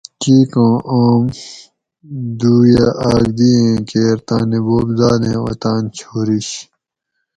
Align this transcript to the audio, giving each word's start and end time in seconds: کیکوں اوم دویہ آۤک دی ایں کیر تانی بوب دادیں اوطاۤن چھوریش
کیکوں 0.21 0.75
اوم 0.91 1.23
دویہ 2.39 2.87
آۤک 3.09 3.25
دی 3.37 3.49
ایں 3.59 3.77
کیر 3.89 4.17
تانی 4.27 4.59
بوب 4.65 4.87
دادیں 4.97 5.39
اوطاۤن 5.43 5.83
چھوریش 5.97 6.49